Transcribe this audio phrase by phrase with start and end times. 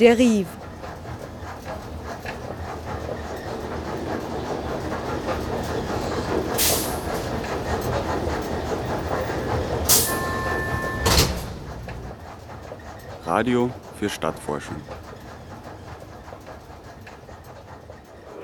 [0.00, 0.46] Derive.
[13.26, 14.76] Radio für Stadtforschung.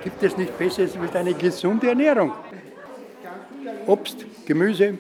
[0.05, 2.33] Gibt es nicht Besseres als eine gesunde Ernährung?
[3.87, 4.99] Obst, Gemüse,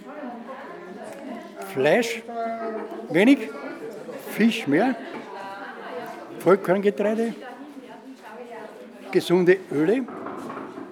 [1.74, 2.22] Fleisch,
[3.10, 3.50] wenig,
[4.30, 4.96] Fisch mehr,
[6.46, 7.34] Vollkorngetreide,
[9.10, 10.06] gesunde Öle.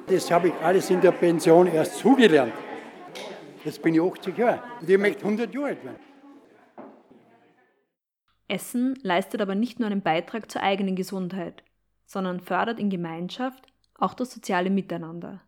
[0.08, 2.52] Das habe ich alles in der Pension erst zugelernt.
[3.64, 6.00] Jetzt bin ich 80 Jahre und ich möchte 100 Jahre alt werden.
[8.48, 11.62] Essen leistet aber nicht nur einen Beitrag zur eigenen Gesundheit,
[12.04, 15.40] sondern fördert in Gemeinschaft auch das soziale Miteinander.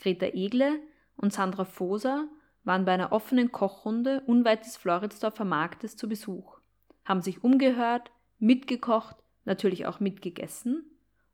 [0.00, 0.80] Greta Egle
[1.14, 2.26] und Sandra Foser
[2.64, 6.58] waren bei einer offenen Kochrunde unweit des Floridsdorfer Marktes zu Besuch,
[7.04, 8.10] haben sich umgehört,
[8.42, 10.84] mitgekocht, natürlich auch mitgegessen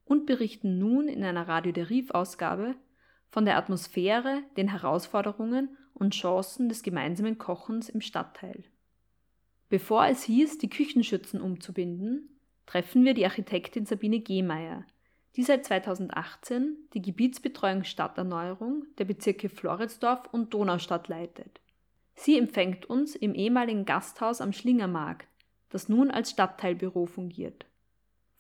[0.05, 2.77] und berichten nun in einer Radio der Rief-Ausgabe
[3.31, 8.63] von der Atmosphäre, den Herausforderungen und Chancen des gemeinsamen Kochens im Stadtteil.
[9.71, 14.85] Bevor es hieß, die Küchenschützen umzubinden, treffen wir die Architektin Sabine Gehmeier,
[15.37, 21.61] die seit 2018 die Gebietsbetreuung Stadterneuerung der Bezirke Floridsdorf und Donaustadt leitet.
[22.15, 25.29] Sie empfängt uns im ehemaligen Gasthaus am Schlingermarkt,
[25.71, 27.67] das nun als Stadtteilbüro fungiert.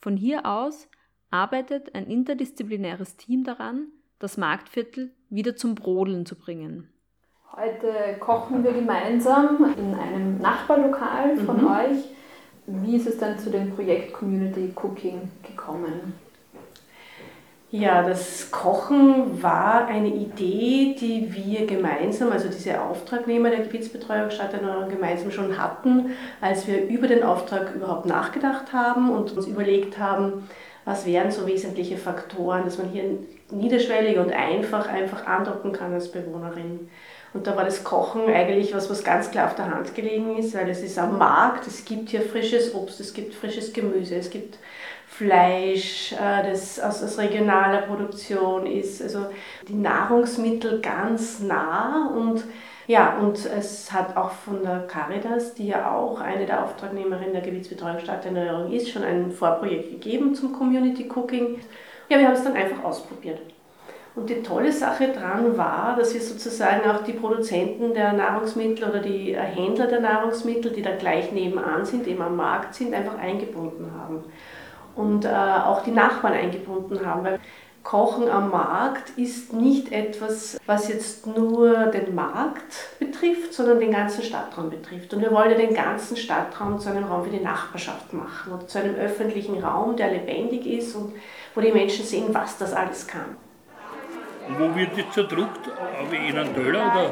[0.00, 0.88] Von hier aus
[1.30, 6.88] arbeitet ein interdisziplinäres Team daran, das Marktviertel wieder zum Brodeln zu bringen.
[7.52, 11.66] Heute kochen wir gemeinsam in einem Nachbarlokal von mhm.
[11.66, 12.04] euch.
[12.66, 16.14] Wie ist es dann zu dem Projekt Community Cooking gekommen?
[17.70, 24.88] Ja, das Kochen war eine Idee, die wir gemeinsam, also diese Auftragnehmer der Gebietsbetreuung Stadterneuerung
[24.88, 30.48] gemeinsam schon hatten, als wir über den Auftrag überhaupt nachgedacht haben und uns überlegt haben,
[30.86, 33.18] was wären so wesentliche Faktoren, dass man hier
[33.50, 36.88] niederschwellig und einfach einfach andocken kann als Bewohnerin.
[37.34, 40.54] Und da war das Kochen eigentlich was, was ganz klar auf der Hand gelegen ist,
[40.54, 44.30] weil es ist am Markt, es gibt hier frisches Obst, es gibt frisches Gemüse, es
[44.30, 44.58] gibt
[45.18, 49.26] Fleisch, äh, das aus, aus regionaler Produktion ist, also
[49.66, 52.44] die Nahrungsmittel ganz nah und
[52.86, 57.42] ja, und es hat auch von der Caritas, die ja auch eine der Auftragnehmerinnen der
[57.42, 61.58] Gebietsbetreuung Stadterneuerung ist, schon ein Vorprojekt gegeben zum Community Cooking.
[62.08, 63.40] Ja, wir haben es dann einfach ausprobiert.
[64.14, 69.00] Und die tolle Sache daran war, dass wir sozusagen auch die Produzenten der Nahrungsmittel oder
[69.00, 73.92] die Händler der Nahrungsmittel, die da gleich nebenan sind, eben am Markt sind, einfach eingebunden
[74.00, 74.24] haben
[74.96, 77.24] und äh, auch die Nachbarn eingebunden haben.
[77.24, 77.40] Weil
[77.88, 84.22] Kochen am Markt ist nicht etwas, was jetzt nur den Markt betrifft, sondern den ganzen
[84.22, 85.14] Stadtraum betrifft.
[85.14, 88.66] Und wir wollen ja den ganzen Stadtraum zu einem Raum für die Nachbarschaft machen oder
[88.66, 91.14] zu einem öffentlichen Raum, der lebendig ist und
[91.54, 93.36] wo die Menschen sehen, was das alles kann.
[94.48, 95.70] Und wo wird das zerdrückt?
[96.10, 97.10] In einem Teller oder,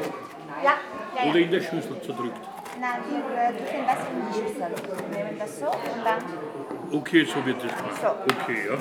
[0.63, 0.73] ja,
[1.15, 2.37] ja, oder in der Schüssel zerdrückt?
[2.79, 4.67] Nein, die tun das in die Schüssel.
[5.09, 6.19] Wir nehmen das so und dann.
[6.91, 8.01] Okay, so wird das gemacht.
[8.01, 8.07] So.
[8.07, 8.73] Okay, ja.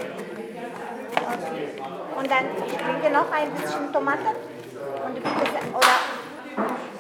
[2.18, 4.20] Und dann ich bringe noch ein bisschen Tomate.
[5.06, 5.96] Und bitte, oder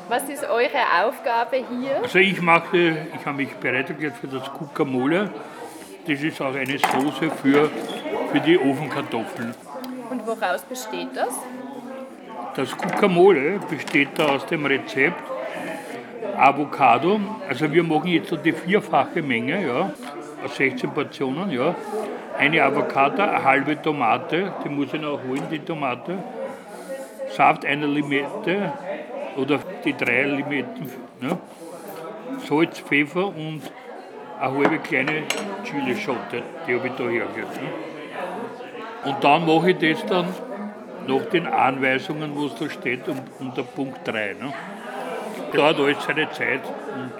[0.08, 2.02] was ist eure Aufgabe hier?
[2.02, 5.30] Also ich mache, ich habe mich bereit erklärt für das Guacamole.
[6.06, 7.70] Das ist auch eine Soße für,
[8.30, 9.54] für die Ofenkartoffeln.
[10.10, 11.34] Und woraus besteht das?
[12.54, 15.20] Das Guacamole besteht da aus dem Rezept
[16.36, 17.20] Avocado.
[17.48, 19.90] Also wir machen jetzt so die vierfache Menge, ja,
[20.48, 21.74] 16 Portionen, ja.
[22.38, 26.18] Eine Avocado, eine halbe Tomate, die muss ich noch holen, die Tomate.
[27.30, 28.72] Saft einer Limette
[29.36, 30.90] oder die drei Limetten.
[31.20, 31.38] Ne?
[32.46, 33.62] Salz, Pfeffer und
[34.40, 35.22] eine halbe kleine
[35.64, 37.50] Chilischote, die habe ich da hergegeben.
[37.52, 39.10] Ne?
[39.10, 40.26] Und dann mache ich das dann
[41.06, 43.02] nach den Anweisungen, wo es da steht,
[43.38, 44.34] unter Punkt 3.
[44.40, 44.52] Ne?
[45.56, 46.60] dauert alles seine Zeit.
[46.64, 47.12] Und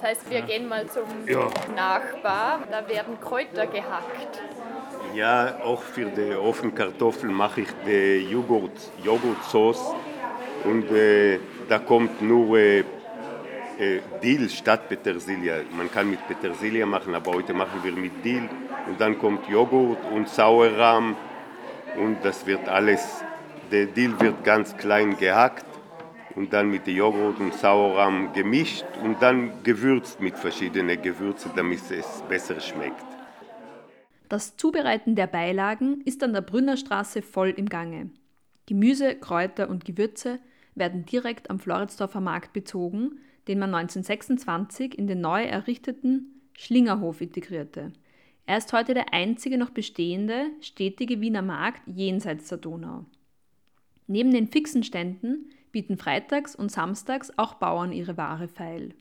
[0.00, 1.48] das heißt, wir gehen mal zum ja.
[1.74, 4.40] Nachbar, da werden Kräuter gehackt.
[5.14, 9.94] Ja, auch für die Ofenkartoffeln mache ich die Joghurt, Joghurtsauce
[10.64, 11.38] und äh,
[11.68, 12.80] da kommt nur äh,
[13.78, 15.64] äh, Dill statt Petersilie.
[15.76, 18.48] Man kann mit Petersilie machen, aber heute machen wir mit Dill
[18.86, 21.16] und dann kommt Joghurt und Sauerrahm
[21.96, 23.22] und das wird alles,
[23.70, 25.69] der Dill wird ganz klein gehackt
[26.36, 32.22] und dann mit Joghurt und Sauerrahm gemischt und dann gewürzt mit verschiedenen Gewürzen, damit es
[32.28, 33.04] besser schmeckt.
[34.28, 38.10] Das Zubereiten der Beilagen ist an der Brünnerstraße voll im Gange.
[38.66, 40.38] Gemüse, Kräuter und Gewürze
[40.76, 43.18] werden direkt am Floridsdorfer Markt bezogen,
[43.48, 47.92] den man 1926 in den neu errichteten Schlingerhof integrierte.
[48.46, 53.06] Er ist heute der einzige noch bestehende, stetige Wiener Markt jenseits der Donau.
[54.06, 58.94] Neben den fixen Ständen bieten freitags und samstags auch Bauern ihre Ware feil.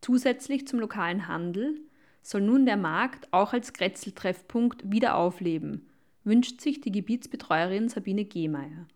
[0.00, 1.80] Zusätzlich zum lokalen Handel
[2.22, 5.88] soll nun der Markt auch als Kretzeltreffpunkt wieder aufleben,
[6.24, 8.86] wünscht sich die Gebietsbetreuerin Sabine Gehmeier.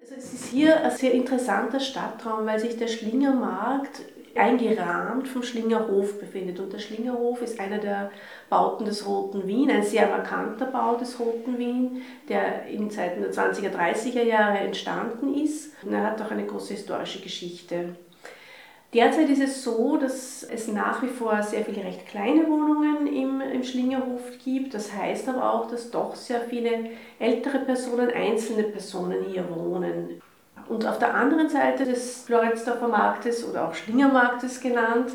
[0.00, 4.02] Also es ist hier ein sehr interessanter Stadtraum, weil sich der Schlingermarkt
[4.36, 6.60] eingerahmt vom Schlingerhof befindet.
[6.60, 8.10] Und der Schlingerhof ist einer der
[8.48, 13.32] Bauten des Roten Wien, ein sehr markanter Bau des Roten Wien, der in Zeiten der
[13.32, 15.72] 20er, 30er Jahre entstanden ist.
[15.82, 17.96] Und er hat auch eine große historische Geschichte.
[18.92, 23.40] Derzeit ist es so, dass es nach wie vor sehr viele recht kleine Wohnungen im,
[23.40, 24.74] im Schlingerhof gibt.
[24.74, 26.90] Das heißt aber auch, dass doch sehr viele
[27.20, 30.20] ältere Personen, einzelne Personen hier wohnen.
[30.70, 35.10] Und auf der anderen Seite des Floridsdorfer Marktes oder auch Schlingermarktes genannt,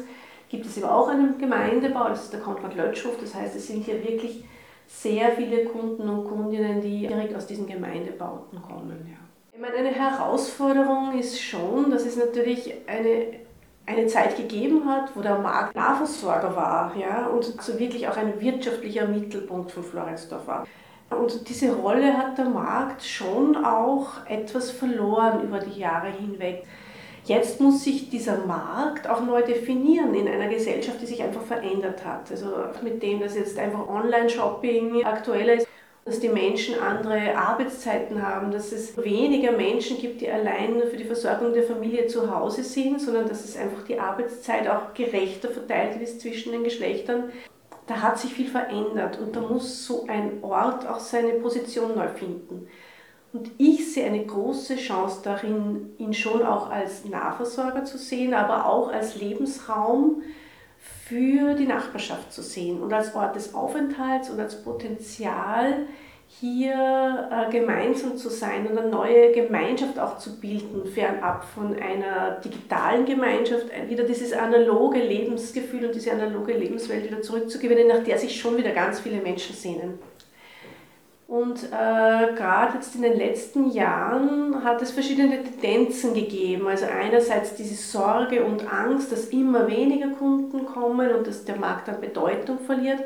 [0.49, 3.17] gibt es eben auch einen Gemeindebau, das ist der Konrad-Lötschhof.
[3.21, 4.43] Das heißt, es sind hier wirklich
[4.85, 9.09] sehr viele Kunden und Kundinnen, die direkt aus diesen Gemeindebauten kommen.
[9.09, 9.17] Ja.
[9.53, 13.45] Ich meine, eine Herausforderung ist schon, dass es natürlich eine
[13.87, 18.41] eine Zeit gegeben hat, wo der Markt Nahversorger war ja, und so wirklich auch ein
[18.41, 20.67] wirtschaftlicher Mittelpunkt von Floridsdorf war.
[21.15, 26.63] Und diese Rolle hat der Markt schon auch etwas verloren über die Jahre hinweg.
[27.25, 32.05] Jetzt muss sich dieser Markt auch neu definieren in einer Gesellschaft, die sich einfach verändert
[32.05, 32.29] hat.
[32.29, 32.47] Also
[32.83, 35.67] mit dem, dass jetzt einfach Online-Shopping aktueller ist,
[36.05, 41.03] dass die Menschen andere Arbeitszeiten haben, dass es weniger Menschen gibt, die allein für die
[41.03, 45.99] Versorgung der Familie zu Hause sind, sondern dass es einfach die Arbeitszeit auch gerechter verteilt
[45.99, 47.31] ist zwischen den Geschlechtern.
[47.87, 52.07] Da hat sich viel verändert und da muss so ein Ort auch seine Position neu
[52.07, 52.67] finden.
[53.31, 58.65] Und ich sehe eine große Chance darin, ihn schon auch als Nahversorger zu sehen, aber
[58.65, 60.23] auch als Lebensraum,
[61.07, 65.85] für die Nachbarschaft zu sehen und als Ort des Aufenthalts und als Potenzial
[66.27, 72.41] hier äh, gemeinsam zu sein und eine neue Gemeinschaft auch zu bilden, fernab von einer
[72.43, 78.39] digitalen Gemeinschaft, wieder dieses analoge Lebensgefühl und diese analoge Lebenswelt wieder zurückzugewinnen, nach der sich
[78.39, 79.99] schon wieder ganz viele Menschen sehnen.
[81.27, 86.67] Und äh, gerade jetzt in den letzten Jahren hat es verschiedene Tendenzen gegeben.
[86.67, 91.89] Also einerseits diese Sorge und Angst, dass immer weniger Kunden kommen und dass der Markt
[91.89, 92.99] an Bedeutung verliert.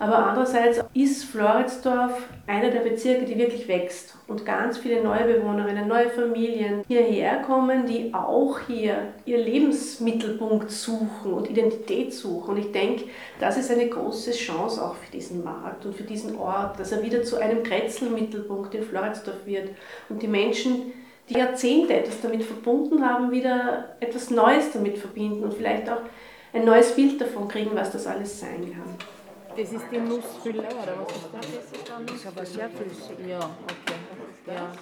[0.00, 5.88] Aber andererseits ist Floridsdorf einer der Bezirke, die wirklich wächst und ganz viele neue Bewohnerinnen,
[5.88, 12.50] neue Familien hierher kommen, die auch hier ihr Lebensmittelpunkt suchen und Identität suchen.
[12.50, 13.06] Und ich denke,
[13.40, 17.02] das ist eine große Chance auch für diesen Markt und für diesen Ort, dass er
[17.02, 19.70] wieder zu einem Kretzelmittelpunkt in Floridsdorf wird
[20.08, 20.92] und die Menschen,
[21.28, 26.00] die Jahrzehnte etwas damit verbunden haben, wieder etwas Neues damit verbinden und vielleicht auch
[26.52, 28.94] ein neues Bild davon kriegen, was das alles sein kann.
[29.56, 32.06] Das ist die Nussfülle, oder was ist das?
[32.06, 33.28] Das ist aber sehr flüssig.
[33.28, 33.98] Ja, okay.
[34.46, 34.72] Ja.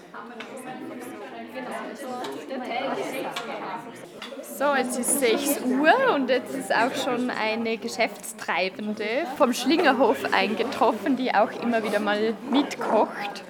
[4.43, 9.05] So, jetzt ist 6 Uhr und jetzt ist auch schon eine Geschäftstreibende
[9.37, 13.45] vom Schlingerhof eingetroffen, die auch immer wieder mal mitkocht.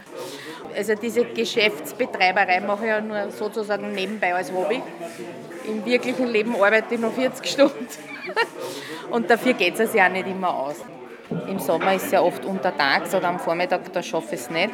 [0.77, 4.83] Also diese Geschäftsbetreiberei mache ich ja nur sozusagen nebenbei als Hobby.
[5.67, 7.89] Im wirklichen Leben arbeite ich noch 40 Stunden.
[9.11, 10.77] Und dafür geht es ja nicht immer aus.
[11.49, 14.71] Im Sommer ist es ja oft untertags oder am Vormittag, da schaffe ich es nicht.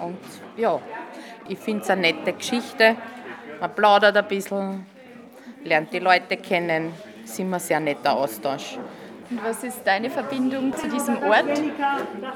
[0.00, 0.18] Und
[0.56, 0.80] ja,
[1.48, 2.96] ich finde es eine nette Geschichte.
[3.60, 4.86] Man plaudert ein bisschen,
[5.64, 6.92] lernt die Leute kennen.
[7.24, 8.78] Es ist immer ein sehr netter Austausch.
[9.30, 11.60] Und was ist deine Verbindung zu diesem Ort?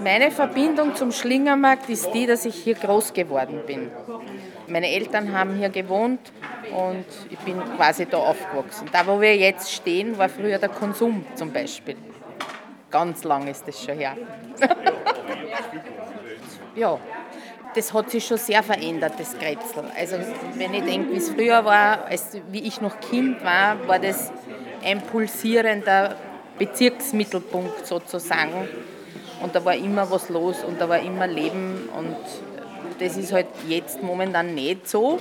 [0.01, 3.91] Meine Verbindung zum Schlingermarkt ist die, dass ich hier groß geworden bin.
[4.67, 6.21] Meine Eltern haben hier gewohnt
[6.71, 8.89] und ich bin quasi da aufgewachsen.
[8.93, 11.97] Da, wo wir jetzt stehen, war früher der Konsum zum Beispiel.
[12.91, 14.15] Ganz lang ist das schon her.
[16.75, 16.99] ja,
[17.75, 19.85] das hat sich schon sehr verändert, das Grätzl.
[19.99, 20.17] Also
[20.55, 24.33] wenn ich denke, wie es früher war, als wie ich noch Kind war, war das
[24.85, 26.17] ein pulsierender
[26.59, 28.69] Bezirksmittelpunkt sozusagen.
[29.43, 32.17] Und da war immer was los und da war immer Leben und
[33.01, 35.21] das ist halt jetzt momentan nicht so.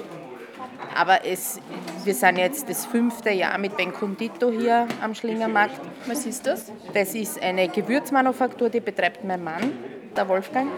[0.95, 1.59] Aber es,
[2.03, 5.79] wir sind jetzt das fünfte Jahr mit Ben Condito hier am Schlingermarkt.
[6.05, 6.71] Was ist das?
[6.93, 9.73] Das ist eine Gewürzmanufaktur, die betreibt mein Mann,
[10.15, 10.69] der Wolfgang.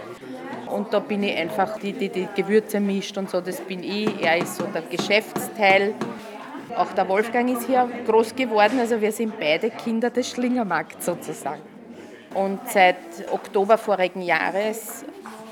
[0.74, 4.10] Und da bin ich einfach die, die die Gewürze mischt und so, das bin ich.
[4.24, 5.94] Er ist so der Geschäftsteil.
[6.76, 11.62] Auch der Wolfgang ist hier groß geworden, also wir sind beide Kinder des Schlingermarkts sozusagen.
[12.34, 12.96] Und seit
[13.32, 15.06] Oktober vorigen Jahres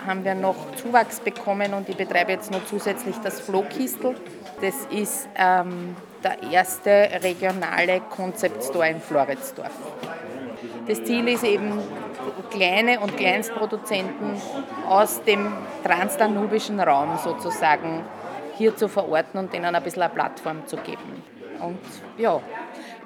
[0.08, 4.16] haben wir noch Zuwachs bekommen und ich betreibe jetzt noch zusätzlich das Flohkistel.
[4.62, 9.70] Das ist ähm, der erste regionale Concept Store in Floridsdorf.
[10.88, 11.74] Das Ziel ist eben,
[12.50, 14.36] kleine und Kleinstproduzenten
[14.88, 15.52] aus dem
[15.84, 18.04] transdanubischen Raum sozusagen
[18.58, 21.24] hier zu verorten und denen ein bisschen eine Plattform zu geben.
[21.60, 21.80] Und
[22.18, 22.40] ja,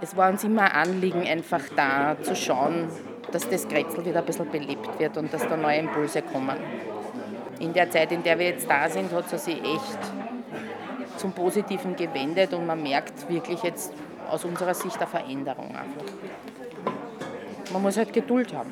[0.02, 2.90] es war uns immer ein Anliegen, einfach da zu schauen,
[3.32, 6.56] dass das Grätzl wieder ein bisschen belebt wird und dass da neue Impulse kommen.
[7.60, 10.00] In der Zeit, in der wir jetzt da sind, hat es sich echt
[11.18, 13.94] zum Positiven gewendet und man merkt wirklich jetzt
[14.30, 16.14] aus unserer Sicht eine Veränderung einfach.
[17.72, 18.72] Man muss halt Geduld haben.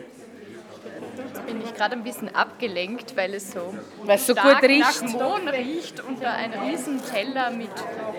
[1.53, 5.03] Bin ich gerade ein bisschen abgelenkt, weil es so, Weil es so stark gut riecht.
[5.03, 7.69] nach Mohn riecht und da ein riesen Teller mit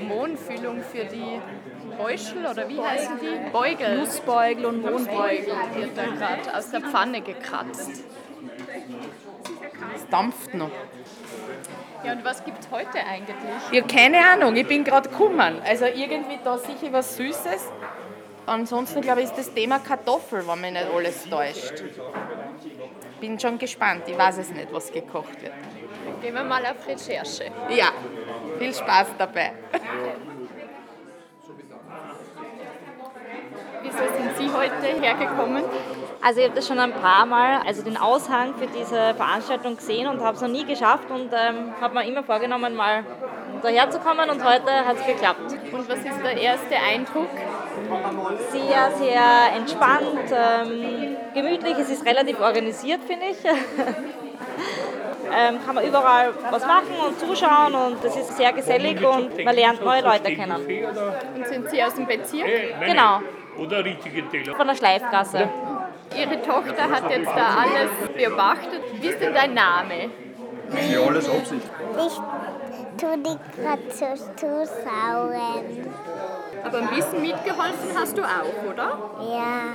[0.06, 1.40] Mohnfüllung für die
[1.98, 3.50] Beuschel oder wie heißen die?
[3.50, 3.98] Beugel.
[3.98, 8.04] Nussbeugel und Mohnbeugel wird da gerade aus der Pfanne gekratzt.
[9.96, 10.70] Es dampft noch.
[12.04, 13.34] Ja, und was gibt es heute eigentlich?
[13.72, 15.60] Ich habe keine Ahnung, ich bin gerade gekommen.
[15.64, 17.72] Also irgendwie da sicher was Süßes.
[18.46, 21.82] Ansonsten glaube ich, ist das Thema Kartoffel, wenn mich nicht alles täuscht.
[23.24, 25.54] Bin schon gespannt, ich weiß es nicht, was gekocht wird.
[26.20, 27.44] Gehen wir mal auf Recherche.
[27.70, 27.86] Ja,
[28.58, 29.52] viel Spaß dabei.
[33.82, 35.64] Wieso sind Sie heute hergekommen?
[36.20, 40.06] Also ich habe das schon ein paar Mal, also den Aushang für diese Veranstaltung gesehen
[40.06, 43.06] und habe es noch nie geschafft und ähm, habe mir immer vorgenommen, mal
[43.64, 45.52] daherzukommen und heute hat es geklappt.
[45.72, 47.30] Und was ist der erste Eindruck?
[48.50, 53.38] Sehr, sehr entspannt, ähm, gemütlich, es ist relativ organisiert, finde ich.
[55.34, 59.54] ähm, kann man überall was machen und zuschauen und es ist sehr gesellig und man
[59.54, 60.56] lernt neue Leute kennen.
[61.34, 62.46] Und sind Sie aus dem Bezirk?
[62.86, 63.20] Genau,
[63.58, 64.54] Oder richtige Teller.
[64.54, 65.48] von der Schleifgasse.
[66.16, 68.82] Ihre Tochter hat jetzt da alles beobachtet.
[69.00, 70.10] Wie ist denn dein Name?
[70.90, 71.62] Ja, alles Absicht.
[71.96, 72.20] Ich
[72.96, 75.86] tue die gerade so zusauen.
[76.64, 78.98] Aber ein bisschen mitgeholfen hast du auch, oder?
[79.30, 79.74] Ja,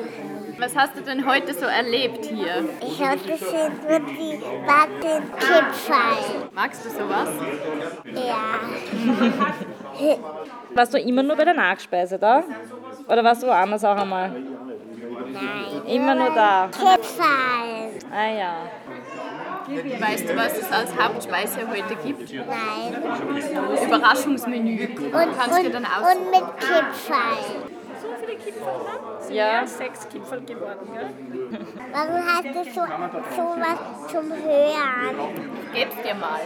[0.60, 2.68] Was hast du denn heute so erlebt hier?
[2.82, 6.50] ich habe das sind nur die Wattenkipferl.
[6.54, 7.30] Magst du sowas?
[8.14, 8.60] Ja.
[10.76, 12.44] Warst du immer nur bei der Nachspeise da?
[13.08, 14.30] Oder warst du woanders auch einmal?
[14.30, 15.86] Nein.
[15.88, 16.70] Immer nur da.
[16.72, 17.92] Kipferl.
[18.12, 18.54] Ah ja.
[19.70, 22.34] Weißt du, was es als Hauptspeise heute gibt?
[22.34, 23.86] Nein.
[23.86, 24.88] Überraschungsmenü.
[24.88, 26.16] Und, Kannst du dann aus.
[26.16, 27.70] und mit Kipferl.
[28.02, 29.34] So viele Kipferl haben?
[29.34, 29.68] Ja.
[29.68, 31.10] Sechs Kipferl geworden, gell?
[31.92, 35.36] Warum hast du so, so was zum Hören?
[35.74, 36.40] Geb's dir mal.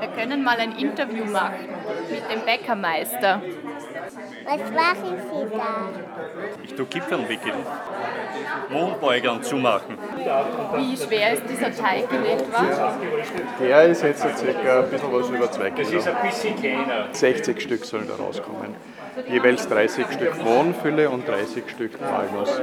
[0.00, 1.68] Wir können mal ein Interview machen
[2.10, 3.42] mit dem Bäckermeister.
[4.44, 5.88] Was machen Sie da?
[6.62, 7.54] Ich tue Kipferl wickeln.
[8.70, 9.96] Mondbeugern zumachen.
[10.76, 12.98] Wie schwer ist dieser Teig gelegt worden?
[13.60, 15.98] Der ist jetzt so circa ein bisschen was über 2 Das Kilo.
[15.98, 17.06] ist ein bisschen kleiner.
[17.12, 18.74] 60 Stück sollen da rauskommen.
[19.28, 22.60] Jeweils 30 Stück Mohnfülle und 30 Stück Walnuss.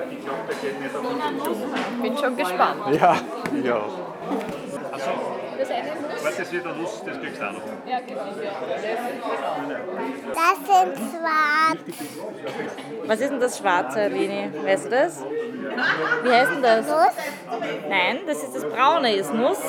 [2.02, 2.82] Bin schon gespannt.
[3.00, 3.16] Ja,
[3.64, 3.82] ja.
[6.24, 7.62] Was das wird Nuss, das kriegst du auch noch.
[10.34, 11.80] Das sind schwarz.
[13.06, 14.52] Was ist denn das Schwarze, Leni?
[14.64, 15.24] Weißt du das?
[16.24, 16.88] Wie heißt denn das?
[16.88, 17.16] Nuss.
[17.90, 19.60] Nein, das ist das Braune ist Nuss.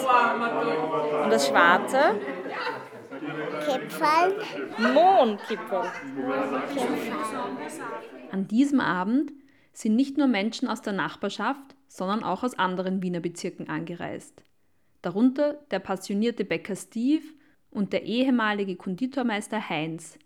[1.24, 2.20] Und das Schwarze?
[3.64, 4.34] Kipferl.
[4.78, 5.90] Mohnkipferl.
[8.30, 9.32] An diesem Abend
[9.72, 14.42] sind nicht nur Menschen aus der Nachbarschaft, sondern auch aus anderen Wiener Bezirken angereist.
[15.02, 17.24] Darunter der passionierte Bäcker Steve
[17.70, 20.18] und der ehemalige Konditormeister Heinz,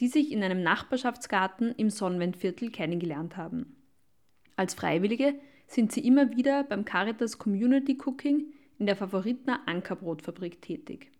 [0.00, 3.76] die sich in einem Nachbarschaftsgarten im Sonnenwendviertel kennengelernt haben.
[4.56, 5.34] Als Freiwillige
[5.68, 11.10] sind sie immer wieder beim Caritas Community Cooking in der Favoritner Ankerbrotfabrik tätig.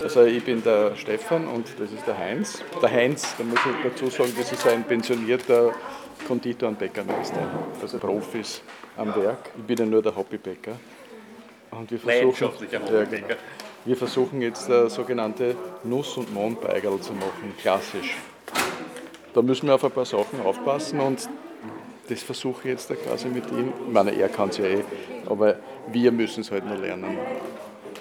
[0.00, 2.62] Also ich bin der Stefan und das ist der Heinz.
[2.80, 5.74] Der Heinz, da muss ich dazu sagen, das ist ein pensionierter
[6.26, 7.48] Konditor und Bäckermeister.
[7.80, 8.62] Also Profis
[8.96, 9.50] am Werk.
[9.56, 10.72] Ich bin ja nur der Hobbybäcker.
[11.70, 13.26] Und wir versuchen, ja, Hobbybäcker.
[13.26, 13.40] genau.
[13.84, 18.16] wir versuchen jetzt äh, sogenannte Nuss- und Mondbeigerl zu machen, klassisch.
[19.34, 21.28] Da müssen wir auf ein paar Sachen aufpassen und
[22.08, 23.72] das versuche ich jetzt da quasi mit ihm.
[23.86, 24.84] Ich meine, er kann es ja eh,
[25.28, 25.56] aber
[25.92, 27.18] wir müssen es halt noch lernen.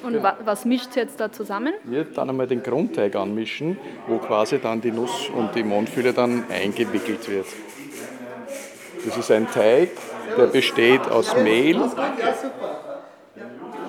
[0.03, 1.73] Und wa was mischt ihr jetzt da zusammen?
[1.83, 6.43] Wir dann einmal den Grundteig anmischen, wo quasi dann die Nuss und die Mondfülle dann
[6.49, 7.47] eingewickelt wird.
[9.05, 9.91] Das ist ein Teig,
[10.37, 11.79] der besteht aus Mehl,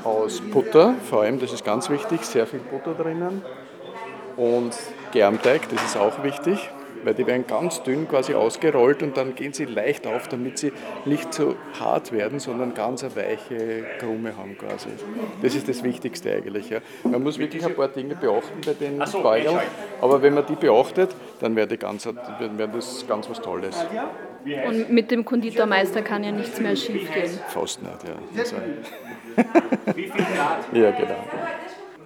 [0.05, 3.43] aus Butter, vor allem, das ist ganz wichtig, sehr viel Butter drinnen
[4.37, 4.77] und
[5.13, 6.71] Germteig, das ist auch wichtig,
[7.03, 10.73] weil die werden ganz dünn quasi ausgerollt und dann gehen sie leicht auf, damit sie
[11.07, 14.89] nicht so hart werden, sondern ganz eine weiche Krume haben quasi.
[15.41, 16.69] Das ist das Wichtigste eigentlich.
[16.69, 16.81] Ja.
[17.05, 19.61] Man muss wirklich ein paar Dinge beachten bei den so, Beugeln,
[20.01, 23.77] aber wenn man die beachtet, dann wäre das ganz was Tolles.
[24.67, 27.38] Und mit dem Konditormeister kann ja nichts mehr schief gehen.
[27.49, 28.15] Fast nicht, ja.
[30.73, 31.17] Ja, genau.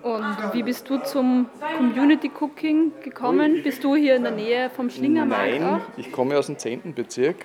[0.02, 3.62] Und wie bist du zum Community Cooking gekommen?
[3.62, 5.80] Bist du hier in der Nähe vom Schlingermarkt Nein, auch?
[5.98, 6.94] ich komme aus dem 10.
[6.94, 7.36] Bezirk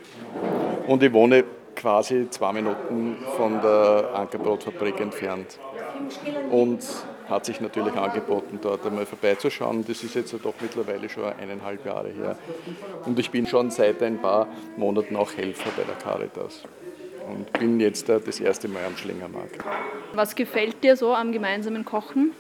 [0.87, 1.43] und ich wohne
[1.75, 5.59] quasi zwei Minuten von der Ankerbrotfabrik entfernt.
[6.49, 6.79] Und
[7.29, 9.83] hat sich natürlich angeboten, dort einmal vorbeizuschauen.
[9.87, 12.37] Das ist jetzt doch mittlerweile schon eineinhalb Jahre her.
[13.05, 16.63] Und ich bin schon seit ein paar Monaten auch Helfer bei der Caritas.
[17.27, 19.57] Und bin jetzt da das erste Mal am Schlingermarkt.
[20.13, 22.33] Was gefällt dir so am gemeinsamen Kochen?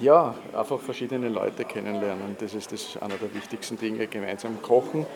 [0.00, 2.36] Ja, einfach verschiedene Leute kennenlernen.
[2.40, 4.08] Das ist das einer der wichtigsten Dinge.
[4.08, 5.06] Gemeinsam kochen,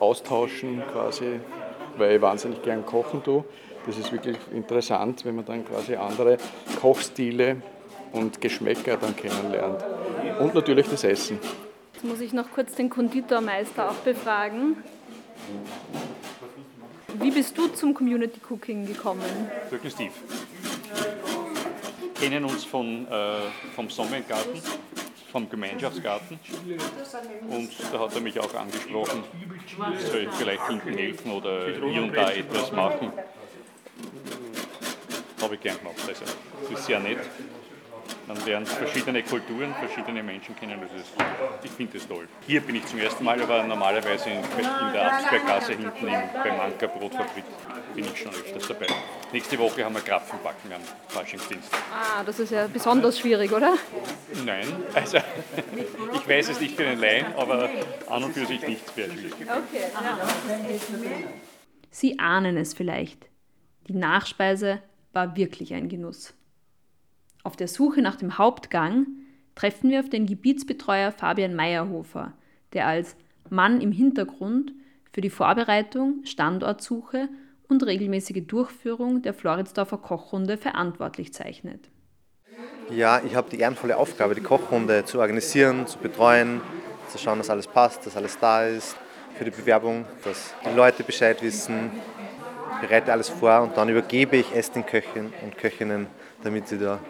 [0.00, 1.40] austauschen quasi,
[1.98, 3.44] weil ich wahnsinnig gern kochen tue.
[3.84, 6.38] Das ist wirklich interessant, wenn man dann quasi andere
[6.80, 7.56] Kochstile
[8.12, 9.82] und Geschmäcker dann kennenlernt.
[10.40, 11.38] Und natürlich das Essen.
[11.94, 14.76] Jetzt muss ich noch kurz den Konditormeister auch befragen.
[17.14, 19.22] Wie bist du zum Community Cooking gekommen?
[19.68, 20.10] Glück Steve.
[22.18, 23.36] kennen uns von, äh,
[23.74, 24.60] vom Sommergarten,
[25.30, 26.38] vom Gemeinschaftsgarten.
[27.48, 29.24] Und da hat er mich auch angesprochen,
[30.10, 33.12] soll ich vielleicht hinten helfen oder hier und da etwas machen.
[35.40, 35.96] Habe ich gern gemacht.
[36.06, 36.24] Also,
[36.70, 37.18] das ist sehr nett.
[38.26, 40.80] Man lernt verschiedene Kulturen, verschiedene Menschen kennen.
[40.80, 41.12] Das ist,
[41.64, 42.28] ich finde das toll.
[42.46, 46.60] Hier bin ich zum ersten Mal, aber normalerweise in, in der Absperrgasse hinten im, beim
[46.60, 47.44] Anker Brotfabrik
[47.94, 48.86] bin ich schon öfters dabei.
[49.32, 51.70] Nächste Woche haben wir Krapfenbacken am Faschingsdienst.
[51.74, 53.74] Ah, das ist ja besonders schwierig, oder?
[54.44, 55.18] Nein, also
[56.14, 57.68] ich weiß es nicht für den Laien, aber
[58.08, 59.34] an und für sich nicht sehr schwierig.
[59.40, 59.90] Okay.
[61.90, 63.26] Sie ahnen es vielleicht.
[63.88, 66.34] Die Nachspeise war wirklich ein Genuss.
[67.44, 69.06] Auf der Suche nach dem Hauptgang
[69.54, 72.32] treffen wir auf den Gebietsbetreuer Fabian Meyerhofer,
[72.72, 73.16] der als
[73.50, 74.72] Mann im Hintergrund
[75.12, 77.28] für die Vorbereitung, Standortsuche
[77.68, 81.90] und regelmäßige Durchführung der Floridsdorfer Kochrunde verantwortlich zeichnet.
[82.90, 86.60] Ja, ich habe die ehrenvolle Aufgabe, die Kochrunde zu organisieren, zu betreuen,
[87.08, 88.96] zu schauen, dass alles passt, dass alles da ist
[89.36, 91.90] für die Bewerbung, dass die Leute Bescheid wissen,
[92.80, 96.06] bereite alles vor und dann übergebe ich es den Köchen und Köchinnen,
[96.42, 97.00] damit sie da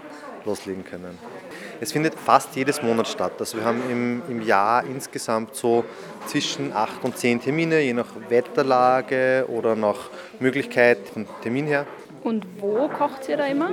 [0.47, 1.19] loslegen können.
[1.81, 3.33] Es findet fast jedes Monat statt.
[3.39, 5.85] Also wir haben im, im Jahr insgesamt so
[6.27, 11.87] zwischen acht und zehn Termine, je nach Wetterlage oder nach Möglichkeit vom Termin her.
[12.25, 13.71] Und wo kocht ihr da immer?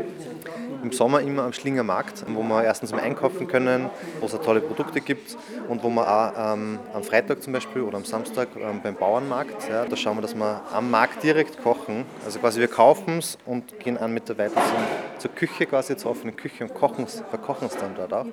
[0.83, 4.61] Im Sommer immer am Schlinger Markt, wo wir erstens mal einkaufen können, wo es tolle
[4.61, 8.81] Produkte gibt und wo wir auch ähm, am Freitag zum Beispiel oder am Samstag ähm,
[8.81, 12.05] beim Bauernmarkt, ja, da schauen wir, dass wir am Markt direkt kochen.
[12.25, 15.95] Also quasi wir kaufen es und gehen an mit der weiter zum, zur Küche, quasi
[15.97, 18.25] zur offenen Küche und kochen verkochen es dann dort auch.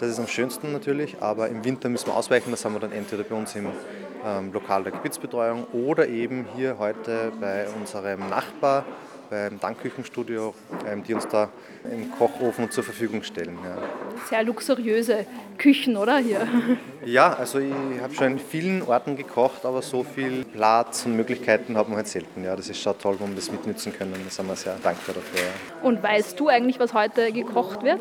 [0.00, 2.92] Das ist am schönsten natürlich, aber im Winter müssen wir ausweichen, das haben wir dann
[2.92, 3.68] entweder bei uns im
[4.24, 8.84] ähm, Lokal der Gebietsbetreuung oder eben hier heute bei unserem Nachbar
[9.34, 10.54] beim Dankküchenstudio,
[10.86, 11.48] ähm, die uns da
[11.84, 13.58] einen Kochofen zur Verfügung stellen.
[13.64, 13.76] Ja.
[14.28, 15.26] Sehr luxuriöse
[15.58, 16.46] Küchen, oder hier?
[17.04, 17.70] Ja, also ich
[18.00, 22.08] habe schon in vielen Orten gekocht, aber so viel Platz und Möglichkeiten hat man halt
[22.08, 22.42] selten.
[22.42, 24.14] Ja, das ist schon toll, wenn wir das mitnützen können.
[24.24, 25.40] Da sind wir sehr dankbar dafür.
[25.40, 25.86] Ja.
[25.86, 28.00] Und weißt du eigentlich, was heute gekocht wird?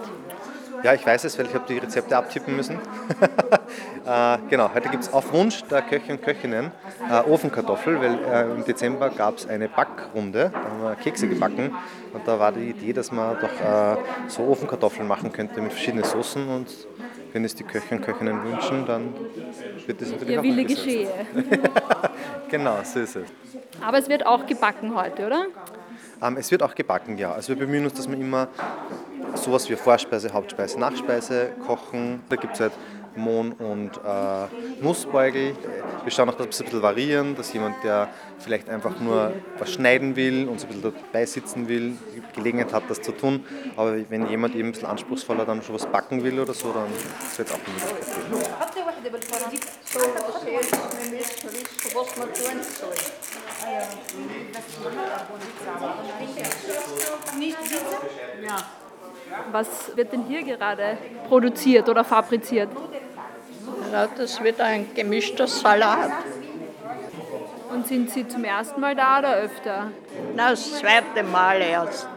[0.84, 2.76] Ja, ich weiß es, weil ich habe die Rezepte abtippen müssen.
[4.06, 6.72] äh, genau, heute gibt es auf Wunsch der Köche und Köchinnen
[7.10, 11.74] äh, Ofenkartoffel, weil äh, im Dezember gab es eine Backrunde, da haben wir Kekse gebacken
[12.12, 16.04] und da war die Idee, dass man doch äh, so Ofenkartoffeln machen könnte mit verschiedenen
[16.04, 16.68] Soßen und
[17.32, 19.14] wenn es die Köche und Köchinnen wünschen, dann
[19.88, 21.10] wird das natürlich auch Wille geschehe.
[22.50, 23.28] genau, so ist es.
[23.82, 25.46] Aber es wird auch gebacken heute, oder?
[26.22, 27.32] Ähm, es wird auch gebacken, ja.
[27.34, 28.50] Also wir bemühen uns, dass wir immer
[29.36, 32.22] sowas wie Vorspeise, Hauptspeise, Nachspeise kochen.
[32.30, 32.74] Da gibt es halt
[33.16, 35.56] Mohn und äh, Nussbeugel.
[36.04, 39.34] Wir schauen auch, dass wir es ein bisschen variieren, dass jemand, der vielleicht einfach nur
[39.58, 41.98] was schneiden will und so ein bisschen dabei sitzen will,
[42.36, 43.46] Gelegenheit hat, das zu tun.
[43.76, 46.88] Aber wenn jemand eben ein bisschen anspruchsvoller dann schon was backen will oder so, dann
[47.38, 48.40] wird es auch eine Möglichkeit geben.
[57.38, 58.44] Nicht sitzen?
[58.44, 58.58] Ja.
[59.52, 62.70] Was wird denn hier gerade produziert oder fabriziert?
[63.92, 66.12] Ja, das wird ein gemischter Salat.
[67.72, 69.92] Und sind Sie zum ersten Mal da oder öfter?
[70.36, 72.08] Na, das zweite Mal erst.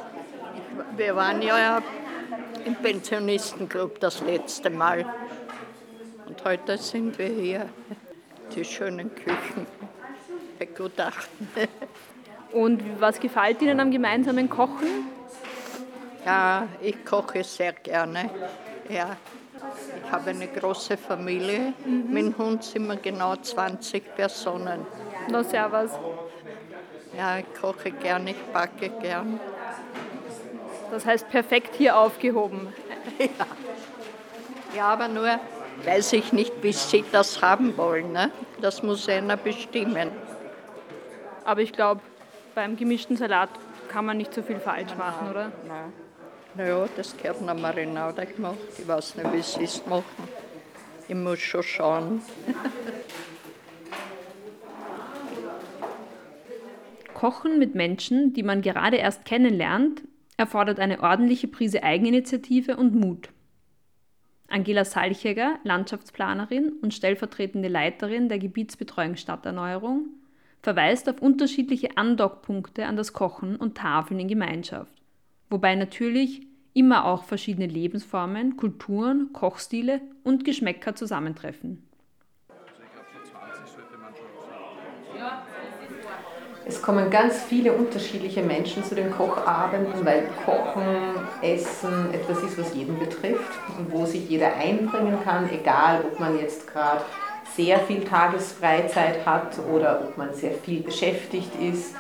[0.97, 1.83] Wir waren ja
[2.65, 5.07] im Pensionistenclub das letzte Mal.
[6.27, 7.69] Und heute sind wir hier.
[8.55, 9.67] Die schönen Küchen
[10.59, 11.49] begutachten.
[12.53, 15.16] Und was gefällt Ihnen am gemeinsamen Kochen?
[16.27, 18.29] Ja, ich koche sehr gerne.
[18.89, 19.17] Ja.
[20.05, 21.73] Ich habe eine große Familie.
[21.85, 24.85] Mit dem Hund sind wir genau 20 Personen.
[25.31, 25.93] Na, servus.
[27.17, 29.39] Ja, ich koche gern, ich backe gern.
[30.91, 32.73] Das heißt, perfekt hier aufgehoben.
[33.19, 33.47] Ja,
[34.75, 35.39] ja aber nur
[35.85, 38.13] weiß ich nicht, wie Sie das haben wollen.
[38.13, 38.33] Ne?
[38.61, 40.11] Das muss einer bestimmen.
[41.45, 42.01] Aber ich glaube,
[42.55, 43.49] beim gemischten Salat
[43.89, 45.53] kann man nicht so viel falsch machen, oder?
[45.67, 45.93] Nein.
[46.57, 48.57] Naja, das gehört einer Marinade gemacht.
[48.79, 50.05] Ich weiß nicht, wie Sie es machen.
[51.07, 52.23] Ich muss schon schauen.
[57.15, 60.03] Kochen mit Menschen, die man gerade erst kennenlernt,
[60.37, 63.31] erfordert eine ordentliche Prise Eigeninitiative und Mut.
[64.49, 70.09] Angela Salchegger, Landschaftsplanerin und stellvertretende Leiterin der Gebietsbetreuung Stadterneuerung,
[70.63, 74.96] verweist auf unterschiedliche Andockpunkte an das Kochen und Tafeln in Gemeinschaft,
[75.51, 81.83] wobei natürlich immer auch verschiedene Lebensformen, Kulturen, Kochstile und Geschmäcker zusammentreffen.
[86.69, 92.75] Es kommen ganz viele unterschiedliche Menschen zu den Kochabenden, weil Kochen, Essen etwas ist, was
[92.75, 97.03] jeden betrifft und wo sich jeder einbringen kann, egal ob man jetzt gerade
[97.55, 101.95] sehr viel Tagesfreizeit hat oder ob man sehr viel beschäftigt ist.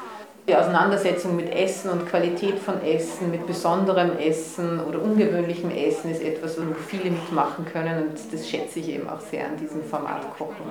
[0.49, 6.23] Die Auseinandersetzung mit Essen und Qualität von Essen, mit besonderem Essen oder ungewöhnlichem Essen ist
[6.23, 10.23] etwas, wo viele mitmachen können und das schätze ich eben auch sehr an diesem Format
[10.39, 10.71] Kochen.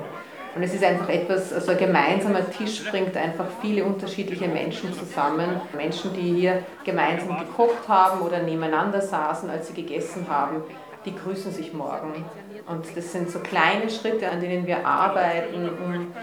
[0.56, 5.60] Und es ist einfach etwas, also ein gemeinsamer Tisch bringt einfach viele unterschiedliche Menschen zusammen.
[5.76, 10.64] Menschen, die hier gemeinsam gekocht haben oder nebeneinander saßen, als sie gegessen haben,
[11.04, 12.24] die grüßen sich morgen.
[12.68, 16.14] Und das sind so kleine Schritte, an denen wir arbeiten, um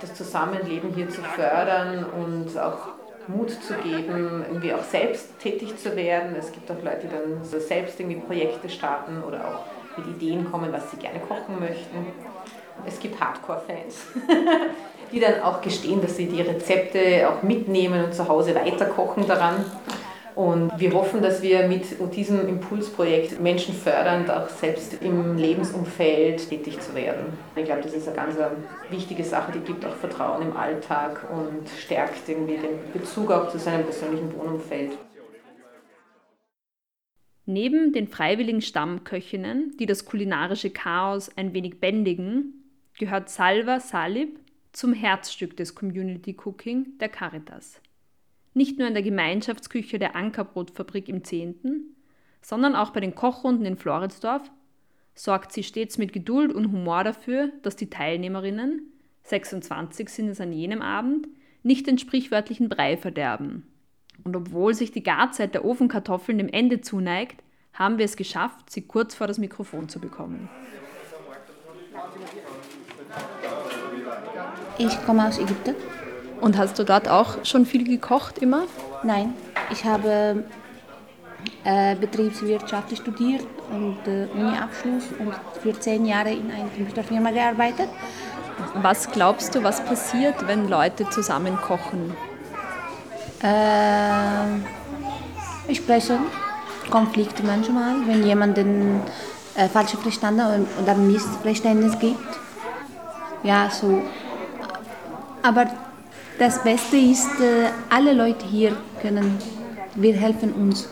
[0.00, 5.94] das Zusammenleben hier zu fördern und auch Mut zu geben, irgendwie auch selbst tätig zu
[5.96, 6.34] werden.
[6.38, 10.50] Es gibt auch Leute, die dann so selbst irgendwie Projekte starten oder auch mit Ideen
[10.50, 12.06] kommen, was sie gerne kochen möchten.
[12.86, 14.06] Es gibt Hardcore-Fans,
[15.12, 19.64] die dann auch gestehen, dass sie die Rezepte auch mitnehmen und zu Hause weiterkochen daran.
[20.34, 26.80] Und wir hoffen, dass wir mit diesem Impulsprojekt Menschen fördern, auch selbst im Lebensumfeld tätig
[26.80, 27.26] zu werden.
[27.56, 28.36] Ich glaube, das ist eine ganz
[28.90, 33.58] wichtige Sache, die gibt auch Vertrauen im Alltag und stärkt irgendwie den Bezug auch zu
[33.58, 34.92] seinem persönlichen Wohnumfeld.
[37.46, 42.54] Neben den freiwilligen Stammköchinnen, die das kulinarische Chaos ein wenig bändigen,
[42.98, 44.38] gehört Salva Salib
[44.72, 47.80] zum Herzstück des Community Cooking der Caritas.
[48.52, 51.94] Nicht nur in der Gemeinschaftsküche der Ankerbrotfabrik im 10.,
[52.42, 54.50] sondern auch bei den Kochrunden in Floridsdorf
[55.14, 58.92] sorgt sie stets mit Geduld und Humor dafür, dass die Teilnehmerinnen,
[59.24, 61.28] 26 sind es an jenem Abend,
[61.62, 63.66] nicht den sprichwörtlichen Brei verderben.
[64.24, 68.82] Und obwohl sich die Garzeit der Ofenkartoffeln dem Ende zuneigt, haben wir es geschafft, sie
[68.82, 70.48] kurz vor das Mikrofon zu bekommen.
[74.78, 75.74] Ich komme aus Ägypten.
[76.40, 78.62] Und hast du dort auch schon viel gekocht immer?
[79.02, 79.34] Nein,
[79.70, 80.44] ich habe
[81.64, 87.88] äh, Betriebswirtschaft studiert und äh, Uni-Abschluss und für zehn Jahre in einer Computerfirma gearbeitet.
[88.82, 92.14] Was glaubst du, was passiert, wenn Leute zusammen kochen?
[93.42, 94.44] Äh,
[95.74, 96.18] sprechen,
[96.90, 99.00] Konflikte manchmal, wenn jemand den
[99.54, 102.18] äh, falschen Verstanden oder Missverständnis gibt.
[103.42, 104.02] Ja, so
[105.42, 105.66] aber
[106.40, 109.36] das Beste ist, äh, alle Leute hier können,
[109.94, 110.88] wir helfen uns.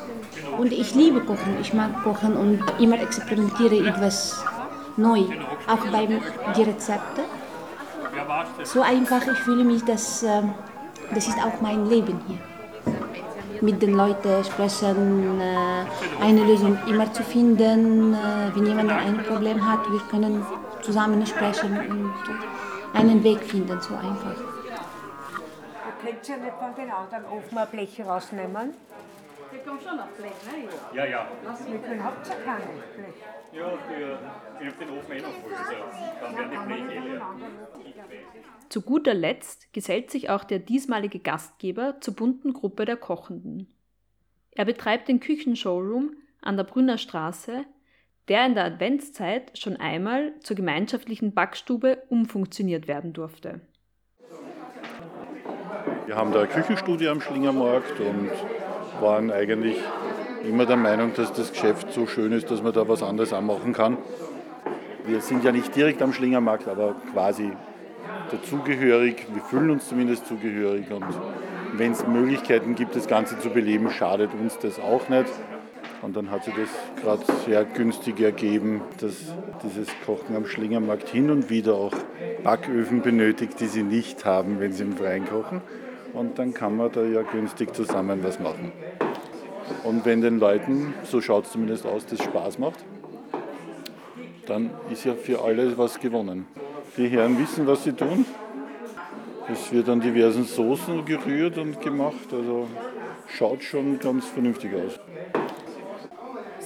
[0.58, 4.44] Und ich liebe Kochen, ich mag Kochen und immer experimentiere etwas
[4.98, 5.20] neu,
[5.66, 6.20] auch bei den
[6.54, 7.24] Rezepten.
[8.64, 10.42] So einfach, ich fühle mich, dass äh,
[11.14, 12.38] das ist auch mein Leben hier.
[13.62, 18.14] Mit den Leuten sprechen, äh, eine Lösung immer zu finden.
[18.54, 20.44] Wenn jemand ein Problem hat, wir können
[20.82, 22.12] zusammen sprechen und
[22.92, 24.57] einen Weg finden, so einfach.
[26.02, 28.74] Könnt ihr nicht von den anderen Ofen ein Blech rausnehmen?
[29.52, 30.68] Der kommt schon auf Blech, ne?
[30.94, 31.28] Ja, ja.
[31.66, 32.62] Wie viel habt ihr kein
[32.96, 33.14] Blech?
[33.52, 34.18] Ja, für,
[34.60, 37.26] ich habe den Ofen eh noch voll, also dann werden die Bleche eh leer.
[38.68, 43.74] Zu guter Letzt gesellt sich auch der diesmalige Gastgeber zur bunten Gruppe der Kochenden.
[44.50, 47.64] Er betreibt den Küchenshowroom an der Brünner Straße
[48.28, 53.60] der in der Adventszeit schon einmal zur gemeinschaftlichen Backstube umfunktioniert werden durfte.
[56.08, 58.30] Wir haben da eine Küchenstudie am Schlingermarkt und
[59.02, 59.76] waren eigentlich
[60.42, 63.74] immer der Meinung, dass das Geschäft so schön ist, dass man da was anderes anmachen
[63.74, 63.98] kann.
[65.04, 67.52] Wir sind ja nicht direkt am Schlingermarkt, aber quasi
[68.30, 69.26] dazugehörig.
[69.34, 71.04] Wir fühlen uns zumindest zugehörig und
[71.74, 75.28] wenn es Möglichkeiten gibt, das Ganze zu beleben, schadet uns das auch nicht.
[76.00, 81.30] Und dann hat sich das gerade sehr günstig ergeben, dass dieses Kochen am Schlingermarkt hin
[81.30, 81.92] und wieder auch
[82.42, 85.60] Backöfen benötigt, die sie nicht haben, wenn sie im Freien kochen.
[86.12, 88.72] Und dann kann man da ja günstig zusammen was machen.
[89.84, 92.84] Und wenn den Leuten, so schaut es zumindest aus, das Spaß macht,
[94.46, 96.46] dann ist ja für alle was gewonnen.
[96.96, 98.24] Die Herren wissen, was sie tun.
[99.50, 102.66] Es wird an diversen Soßen gerührt und gemacht, also
[103.26, 104.98] schaut schon ganz vernünftig aus.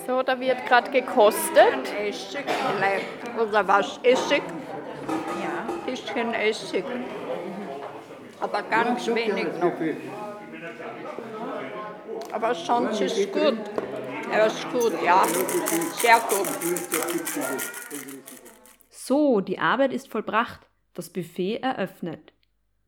[0.06, 1.92] So, da wird gerade gekostet.
[2.00, 3.40] Essig vielleicht.
[3.40, 4.00] Oder was?
[4.02, 4.42] Essig?
[5.42, 5.72] Ja.
[5.86, 6.84] Bisschen Essig.
[8.42, 9.72] Aber ganz wenig noch.
[12.32, 13.58] Aber sonst ist es gut.
[14.30, 15.24] Er ist gut, ja.
[15.94, 16.48] Sehr gut.
[18.90, 20.60] So, die Arbeit ist vollbracht,
[20.94, 22.32] das Buffet eröffnet.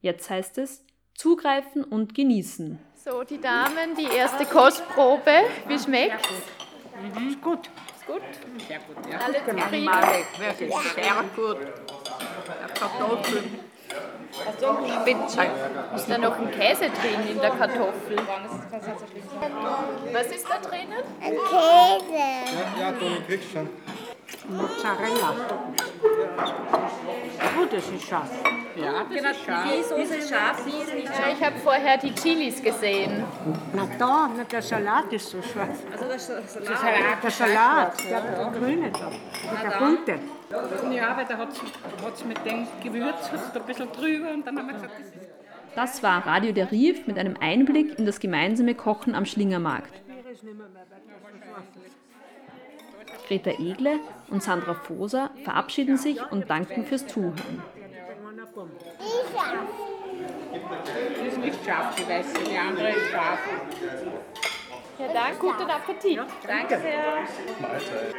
[0.00, 2.78] Jetzt heißt es zugreifen und genießen.
[2.94, 5.44] So, die Damen, die erste Kostprobe.
[5.68, 6.28] Wie schmeckt's?
[7.28, 7.68] Ist gut.
[7.96, 8.22] Ist gut?
[8.66, 9.18] Sehr gut, ja.
[9.18, 9.90] Alle zufrieden?
[10.38, 11.58] Wirklich sehr gut.
[11.60, 13.60] Der Kartoffeln.
[15.00, 15.46] Spitze.
[15.94, 18.16] Ist da noch ein Käse drin in der Kartoffel?
[20.12, 21.02] Was ist da drinnen?
[21.22, 22.80] Ein Käse.
[22.80, 23.68] Ja, du kriegst schon.
[24.48, 25.34] Mozzarella.
[27.56, 28.30] Oh, das ist scharf.
[28.76, 29.68] Ja, das ist scharf.
[29.72, 31.32] Die Soße ist scharf, die ist nicht scharf.
[31.38, 33.24] Ich habe vorher die Chilis gesehen.
[33.72, 35.78] Na da, na, der Salat ist so scharf.
[35.92, 36.66] Also der Salat.
[36.66, 39.10] Der Salat, der, Salat, der, der grüne da.
[39.62, 40.18] Der bunte.
[40.50, 44.58] Ja, weil da hat es mit dem Gewürz hat's da ein bisschen drüber und dann
[44.58, 45.28] haben wir gesagt, das ist
[45.74, 49.92] Das war Radio der Rief mit einem Einblick in das gemeinsame Kochen am Schlingermarkt.
[53.26, 57.62] Greta Egle und Sandra Foser verabschieden sich und danken fürs Zuhören.
[61.22, 63.38] Die ist nicht scharf, die weiße, die andere ist scharf.
[64.98, 65.38] Ja, danke.
[65.38, 66.20] Guten Appetit.
[66.46, 67.02] Danke sehr.
[67.60, 68.14] Mahlzeit.